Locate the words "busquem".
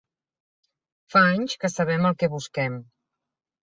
2.37-2.85